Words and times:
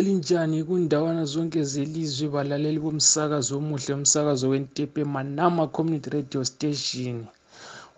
Elinjani 0.00 0.58
kundawana 0.68 1.22
zonke 1.32 1.60
zelizwe 1.72 2.26
balaleli 2.34 2.80
bomsakazo 2.84 3.52
omuhle 3.60 3.92
umsakazo 3.98 4.44
wentepe 4.52 5.02
manama 5.14 5.62
community 5.76 6.08
radio 6.16 6.40
station. 6.52 7.16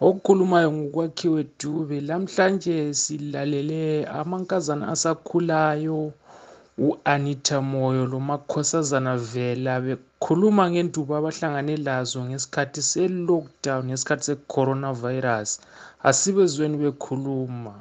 Okukhulumayo 0.07 0.69
ngukwakhiwe 0.77 1.41
dube 1.61 1.97
lamhlanje 2.09 2.77
silalele 3.03 3.81
amankazana 4.21 4.85
asakhulayo 4.95 6.01
u-Anita 6.87 7.59
Moyo 7.73 8.03
lomakhosazana 8.13 9.13
Vela 9.31 9.75
bekhuluma 9.85 10.65
ngendubo 10.73 11.13
abahlangane 11.17 11.75
lazo 11.87 12.19
ngesikhathi 12.29 12.81
se 12.91 13.03
lockdown 13.29 13.83
ngesikhathi 13.89 14.25
se 14.29 14.35
corona 14.53 14.91
virus 15.03 15.51
asibezweni 16.09 16.77
bekhuluma. 16.83 17.73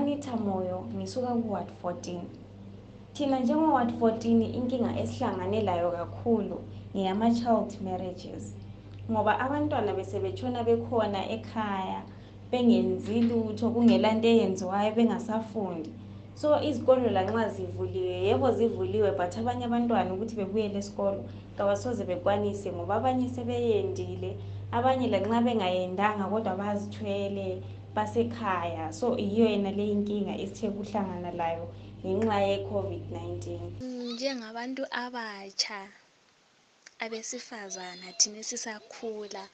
Anita 0.00 0.32
Moyo 0.46 0.76
ngisuka 0.94 1.30
ku 1.42 1.46
Ward 1.52 1.68
14 1.82 2.43
thina 3.14 3.40
njengo 3.40 3.72
Ward 3.72 3.90
14 4.00 4.54
inkinga 4.54 4.98
esihlangane 5.00 5.60
layo 5.62 5.90
kakhulu 5.90 6.58
ngeyama 6.96 7.30
child 7.30 7.70
marriages 7.84 8.56
ngoba 9.10 9.40
abantwana 9.40 9.94
besebetshona 9.94 10.64
bekhona 10.64 11.20
ekhaya 11.36 12.02
bengenzi 12.50 13.20
lutho 13.28 13.70
kungela 13.70 14.14
nto 14.14 14.28
eyenziwayo 14.28 14.90
bengasafundi. 14.96 15.90
So 16.34 16.62
izikolo 16.62 17.10
lanxa 17.10 17.48
zivuliwe 17.48 18.14
yebo 18.26 18.50
zivuliwe 18.52 19.10
but 19.18 19.38
abanye 19.38 19.64
abantwana 19.64 20.14
ukuthi 20.14 20.34
bebuyele 20.36 20.78
esikolo 20.78 21.24
kabasoze 21.56 22.04
bekwanise 22.04 22.72
ngoba 22.72 22.94
abanye 22.96 23.28
sebeyendile 23.28 24.30
abanye 24.72 25.06
lanxa 25.08 25.40
bengayendanga 25.46 26.24
kodwa 26.24 26.56
bazithwele 26.56 27.62
basekhaya. 27.94 28.92
So 28.92 29.16
yiyo 29.18 29.46
yena 29.46 29.70
le 29.70 29.86
inkinga 29.94 30.34
esithe 30.42 30.70
kuhlangana 30.70 31.30
layo 31.30 31.66
ngenxa 32.04 32.38
ye-covid-19 32.48 33.44
njengabantu 34.12 34.82
abatsha 35.04 35.80
abesifazana 37.04 38.06
thina 38.18 38.38
esisakhula 38.42 39.44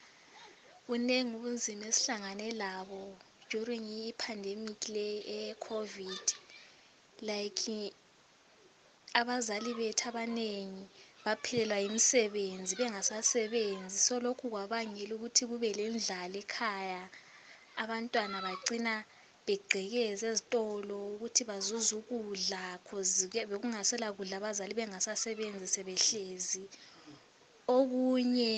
kunengi 0.87 1.33
ubunzima 1.39 1.85
esihlangane 1.91 2.49
labo 2.63 3.03
during 3.51 3.85
i-pandemic 4.07 4.81
le 4.95 5.09
e-covid. 5.41 6.27
Like 7.29 7.71
abazali 9.21 9.71
bethu 9.79 10.05
abanengi 10.11 10.85
baphelelwa 11.25 11.77
yimisebenzi 11.85 12.73
bengasasebenzi. 12.79 13.97
So 14.07 14.15
lokhu 14.25 14.47
kwabangela 14.53 15.13
ukuthi 15.15 15.43
kube 15.51 15.71
lendlala 15.79 16.37
ekhaya 16.43 17.03
abantwana 17.83 18.37
bacina 18.47 18.95
begqekeza 19.51 20.27
ezitolo 20.33 20.97
ukuthi 21.15 21.43
bazuze 21.51 21.93
ukudla 22.01 22.63
cause 22.87 23.25
bekungasela 23.51 24.07
kudla 24.17 24.35
abazali 24.39 24.73
bengasasebenzi 24.79 25.67
sebehlezi. 25.75 26.65
Okunye 27.77 28.55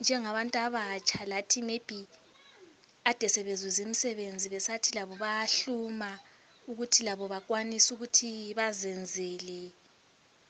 njengabantu 0.00 0.56
abatsha 0.66 1.20
lathi 1.30 1.60
maybe 1.68 2.00
ade 3.10 3.26
sebezuze 3.34 3.80
imisebenzi 3.86 4.46
besathi 4.54 4.90
labo 4.96 5.14
bayahluma 5.22 6.10
ukuthi 6.70 7.00
labo 7.08 7.24
bakwanise 7.32 7.88
ukuthi 7.94 8.30
bazenzele 8.58 9.60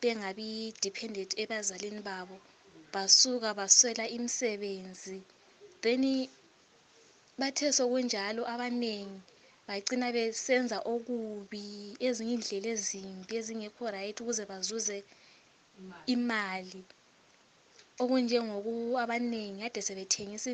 bengabi 0.00 0.48
dependent 0.84 1.30
ebazalini 1.42 2.00
babo. 2.08 2.36
Basuka 2.92 3.48
baswela 3.58 4.04
imisebenzi. 4.16 5.18
Then 5.82 6.02
bathe 7.42 7.68
sokunjalo 7.78 8.42
abanengi 8.52 9.20
bagcina 9.68 10.08
besenza 10.16 10.78
okubi 10.92 11.66
ezinye 12.06 12.32
indlela 12.36 12.68
ezimbi 12.74 13.32
ezingekho 13.40 13.84
right 13.94 14.16
ukuze 14.22 14.44
bazuze 14.50 14.98
imali. 16.14 16.80
Okunjengoku 18.02 18.72
abanengi 19.02 19.60
kade 19.62 19.80
sebethengisa 19.86 20.48